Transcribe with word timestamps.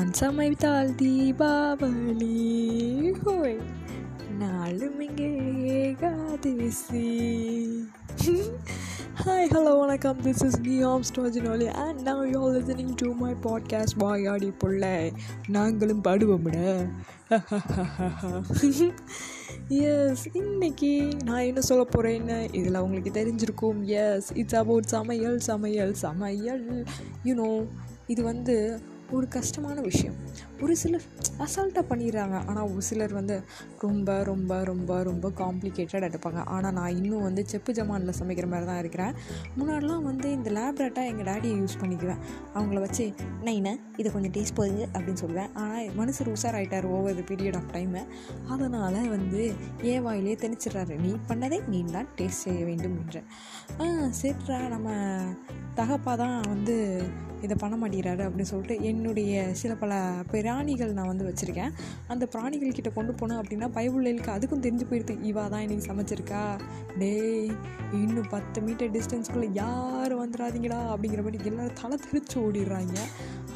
நான் 0.00 0.12
சமைத்தால் 0.20 0.94
தீபாவளி. 1.02 2.28
ஹோய். 3.24 3.60
நாளும் 4.38 5.00
இங்கே 5.00 5.36
ஏகாதசி. 5.80 7.08
ஹாய் 9.24 9.48
ஹலோ 9.50 9.78
வணக்கம். 9.78 10.20
This 10.22 10.44
is 10.44 10.60
me 10.60 10.86
Armstrong 10.86 11.30
Ginoli 11.32 11.74
and 11.74 12.08
now 12.08 12.12
you're 12.12 12.52
listening 12.56 13.14
my 13.14 13.32
podcast 13.32 13.98
பாய் 13.98 14.22
வாயாடி 14.22 14.50
பிள்ளை. 14.50 15.12
நாங்களும் 15.48 16.04
பாடுவோம்ட 16.04 16.88
எஸ் 19.68 20.26
இன்னைக்கு 20.32 21.08
நான் 21.24 21.42
என்ன 21.42 21.60
சொல்ல 21.60 21.86
போகிறேன்னு 21.96 22.54
இதில் 22.54 22.76
உங்களுக்கு 22.76 23.10
தெரிஞ்சிருக்கும். 23.10 23.82
எஸ் 23.82 24.30
இட்ஸ் 24.34 24.56
அபவுட் 24.56 24.84
சமையல் 24.84 25.38
சமையல் 25.38 25.94
சமையல். 25.94 26.86
யூனோ 27.24 27.66
இது 28.06 28.22
வந்து 28.22 28.80
ஒரு 29.16 29.26
கஷ்டமான 29.36 29.76
விஷயம். 29.88 30.16
ஒரு 30.64 30.74
சிலர் 30.80 31.04
அசால்ட்டாக 31.44 31.84
பண்ணிடுறாங்க. 31.90 32.36
ஆனால் 32.50 32.66
ஒரு 32.72 32.82
சிலர் 32.88 33.12
வந்து 33.18 33.36
ரொம்ப 33.84 34.16
ரொம்ப 34.30 34.58
ரொம்ப 34.70 34.90
ரொம்ப 35.08 35.26
காம்ப்ளிகேட்டட் 35.40 36.06
எடுப்பாங்க. 36.08 36.40
ஆனால் 36.54 36.74
நான் 36.78 36.96
இன்னும் 37.00 37.24
வந்து 37.28 37.42
செப்பு 37.52 37.72
ஜமானில் 37.78 38.18
சமைக்கிற 38.20 38.48
மாதிரி 38.52 38.68
தான் 38.70 38.80
இருக்கிறேன். 38.82 39.14
முன்னாடிலாம் 39.58 40.06
வந்து 40.10 40.28
இந்த 40.38 40.50
லேப்ரேட்டாக 40.58 41.10
எங்கள் 41.12 41.28
டேடியை 41.30 41.56
யூஸ் 41.62 41.78
பண்ணிக்குவேன். 41.82 42.22
அவங்கள 42.54 42.80
வச்சு 42.86 43.06
நைன 43.48 43.74
இதை 44.00 44.08
கொஞ்சம் 44.16 44.34
டேஸ்ட் 44.38 44.58
போகுது 44.60 44.82
அப்படின்னு 44.94 45.22
சொல்லுவேன். 45.24 45.50
ஆனால் 45.62 45.88
மனுஷர் 46.00 46.32
உஷார் 46.34 46.58
ஆகிட்டார் 46.60 46.88
over 46.96 47.18
the 47.20 47.24
period 47.32 47.58
of 47.60 47.72
time 47.76 48.02
அதனால் 48.54 49.00
வந்து 49.16 49.42
ஏன் 49.92 50.04
வாயிலே 50.08 50.36
திணிச்சிடுறாரு 50.44 50.94
நீ 51.06 51.12
பண்ணதே 51.30 51.60
நீ 51.72 51.80
தான் 51.96 52.10
டேஸ்ட் 52.18 52.44
செய்ய 52.46 52.62
வேண்டும் 52.70 52.96
என்று 53.02 53.22
சரிடா 54.20 54.58
நம்ம 54.74 54.88
தகப்பா 55.80 56.14
தான் 56.24 56.38
வந்து 56.52 56.76
இதை 57.44 57.54
பண்ண 57.60 57.74
மாட்டேங்கிறாரு 57.80 58.22
அப்படின்னு 58.24 58.50
சொல்லிட்டு 58.50 58.74
என்னுடைய 58.88 59.34
சில 59.60 59.72
பல 59.82 59.92
பிராணிகள் 60.30 60.90
நான் 60.96 61.10
வந்து 61.10 61.26
வச்சுருக்கேன். 61.28 61.70
அந்த 62.12 62.24
பிராணிகள் 62.32 62.74
கிட்ட 62.78 62.90
கொண்டு 62.96 63.12
போனேன் 63.12 63.38
அப்படின்னா 63.40 63.68
பயவுள்ளைகளுக்கு 63.76 64.32
அதுக்கும் 64.34 64.64
தெரிஞ்சு 64.66 64.86
போயிடுது 64.90 65.14
இவா 65.30 65.44
தான் 65.52 65.62
இன்றைக்கி 65.66 65.84
சமைச்சிருக்கா? 65.90 66.42
டேய் 66.98 67.48
இன்னும் 68.00 68.28
பத்து 68.30 68.60
மீட்டர் 68.66 68.92
டிஸ்டன்ஸ்குள்ளே 68.96 69.48
யாரும் 69.52 70.22
வந்துடாதீங்களா 70.24 70.80
அப்படிங்கிற 70.92 71.24
மாதிரி 71.26 71.48
எல்லோரும் 71.50 71.78
தலை 71.82 71.98
தெரிச்சு 72.04 72.36
ஓடிடுறாங்க. 72.44 72.98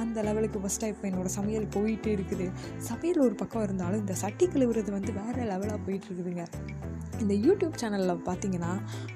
அந்த 0.04 0.22
லெவலுக்கு 0.28 0.62
ஃபஸ்ட்டாக 0.64 0.94
இப்போ 0.94 1.06
என்னோடய 1.10 1.34
சமையல் 1.38 1.68
போயிட்டே 1.76 2.12
இருக்குது. 2.16 2.48
சமையல் 2.90 3.24
ஒரு 3.26 3.34
பக்கம் 3.34 3.66
இருந்தாலும் 3.68 4.02
இந்த 4.04 4.16
சட்டி 4.24 4.46
கழுவுறது 4.46 4.92
வந்து 4.98 5.12
வேறு 5.20 5.50
லெவலாக 5.52 5.78
போயிட்டுருக்குதுங்க 5.88 6.46
இந்த 7.20 7.34
யூடியூப் 7.34 7.78
சேனலில் 7.80 8.24
பார்த்தீங்கன்னா 8.24 8.72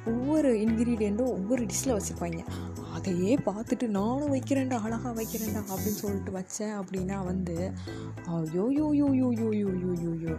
ஒவ்வொரு 0.06 0.52
இன்க்ரீடியண்ட்டும் 0.58 1.30
ஒவ்வொரு 1.30 1.66
டிஷ்ஷில் 1.66 1.96
வச்சுருப்பாங்க. 1.96 2.40
அதையே 2.94 3.36
பார்த்துட்டு 3.36 3.86
நானும் 3.88 4.32
வைக்கிறேன்டா 4.34 4.82
அழகாக 4.82 5.22
வைக்கிறேன்டா 5.22 5.62
அப்படின்னு 5.70 5.98
சொல்லிட்டு 5.98 6.32
வச்சேன் 6.32 6.80
அப்படின்னா 6.80 7.24
வந்து 7.24 7.72
ஐயோ 8.26 8.68
யோ 8.78 8.88
யோ 8.92 9.08
யோ 9.12 9.32
யோ 9.32 9.52
யோ 9.52 9.70
யோ 9.84 9.92
யோ 10.04 10.28
யோ 10.28 10.36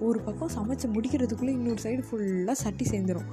ஒரு 0.00 0.20
பக்கம் 0.20 0.54
சமைச்சு 0.54 0.86
முடிக்கிறதுக்குள்ளே 0.88 1.48
இன்னொரு 1.48 1.82
சைடு 1.82 2.04
ஃபுல்லாக 2.10 2.52
சட்டி 2.52 2.84
சேர்ந்துடும் 2.84 3.30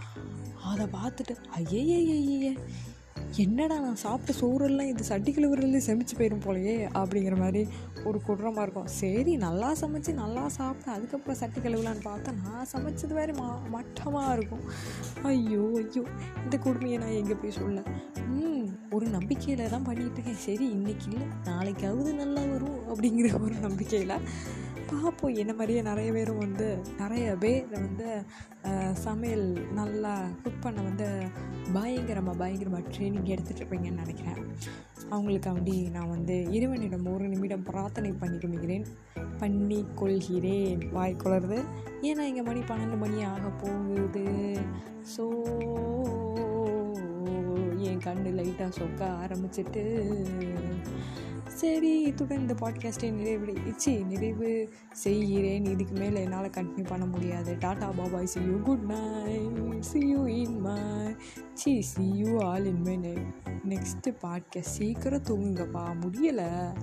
அதை 0.63 0.85
பார்த்துட்டு 0.85 1.35
ஐயே 1.55 1.97
ஐயே 1.97 2.57
என்னடா 3.43 3.75
நான் 3.79 3.99
சாப்பிட்ட 4.03 4.33
சோறெல்லாம் 4.39 4.89
இது 4.91 5.03
சட்டி 5.09 5.31
கழுவுறதுலேயே 5.31 5.81
செமிச்சு 5.87 6.15
போயிடும் 6.19 6.43
போலையே 6.45 6.75
அப்படிங்கிற 6.99 7.35
மாதிரி 7.41 7.61
ஒரு 8.07 8.17
குற்றமாக 8.27 8.63
இருக்கும். 8.65 8.87
சரி 9.01 9.33
நல்லா 9.45 9.69
சமைச்சு 9.81 10.11
நல்லா 10.21 10.43
சாப்பிட்டு 10.57 10.89
அதுக்கப்புறம் 10.95 11.39
சட்டி 11.41 11.59
கழுவலான்னு 11.65 12.03
பார்த்தா 12.07 12.31
நான் 12.43 12.69
சமைச்சது 12.73 13.13
வேறு 13.19 13.33
மா 13.33 13.47
மட்டமாக 13.75 14.35
இருக்கும். 14.37 14.63
ஐயோ 15.31 15.65
ஐயோ 15.81 16.03
இந்த 16.43 16.57
கொடுமையை 16.65 16.99
நான் 17.03 17.17
எங்கே 17.21 17.37
போய் 17.43 17.57
சொல்ல? 17.59 17.83
ம் 18.37 18.67
ஒரு 18.95 19.05
நம்பிக்கையில் 19.17 19.71
தான் 19.75 19.87
பண்ணிகிட்டு 19.89 20.17
இருக்கேன். 20.17 20.41
சரி 20.47 20.65
இன்னைக்கு 20.77 21.07
இல்லை 21.11 21.27
நாளைக்காவது 21.49 22.13
நல்லா 22.23 22.43
வரும் 22.53 22.79
அப்படிங்கிற 22.91 23.29
ஒரு 23.45 23.55
நம்பிக்கையில் 23.67 24.15
பார்ப்போம் 24.91 25.37
என்ன 25.41 25.51
மாதிரியே 25.59 25.81
நிறைய 25.89 26.09
பேரும் 26.17 26.43
வந்து 26.43 26.67
நிறைய 27.01 27.25
பேர் 27.43 27.65
வந்து 27.85 28.07
சமையல் 29.05 29.47
நல்லா 29.79 30.13
குக் 30.43 30.63
பண்ண 30.65 30.79
வந்து 30.89 31.07
பயங்கரமாக 31.75 32.39
பயங்கரமாக 32.41 32.89
ட்ரைனிங் 32.93 33.31
எடுத்துகிட்டு 33.33 33.61
இருப்பீங்கன்னு 33.61 34.03
நினைக்கிறேன். 34.03 34.41
அவங்களுக்காண்டி 35.13 35.75
நான் 35.95 36.13
வந்து 36.15 36.35
இறைவனிடம் 36.55 37.05
ஒரு 37.13 37.27
நிமிடம் 37.33 37.67
பிரார்த்தனை 37.69 38.11
பண்ணிக்கொள்கிறேன் 38.21 38.87
பண்ணி 39.41 39.79
கொள்கிறேன். 39.99 40.81
வாய் 40.95 41.21
குளருது 41.23 41.59
ஏன்னா 42.09 42.23
இங்கே 42.29 42.43
மணி 42.49 42.61
பன்னெண்டு 42.69 42.97
மணி 43.03 43.19
ஆக 43.33 43.49
போகுது. 43.63 44.25
ஸோ 45.13 45.25
கண்ணு 48.07 48.39
லைட்டாக 48.39 48.71
சொக்க 48.79 49.15
ஆரம்பிச்சிட்டு 49.23 50.11
சரி 51.47 52.01
இத்துடன் 52.01 52.39
இந்த 52.39 52.53
பாட்காஸ்ட்டை 52.53 53.11
நிறைவு 53.11 53.45
இச்சி 53.45 54.05
நிறைவு 54.05 54.69
செய்கிறேன். 54.91 55.65
இதுக்கு 55.65 55.93
மேலே 55.93 56.21
என்னால் 56.21 56.49
கண்டினியூ 56.49 56.85
பண்ண 56.85 57.05
முடியாது. 57.05 57.57
Tata 57.59 57.91
bye bye 57.91 58.23
see 58.23 58.39
you 58.41 58.57
good 58.57 58.81
night 58.81 59.81
see 59.81 59.99
you 59.99 60.25
in 60.25 60.59
my 60.59 61.15
see 61.53 61.81
see 61.81 62.13
you 62.13 62.41
all 62.41 62.65
in 62.65 62.81
my 62.81 62.97
next 63.69 64.15
podcast 64.21 64.73
சீக்கிரம் 64.77 65.23
தூங்குங்கப்பா. 65.23 65.95
முடியலை. 66.01 66.73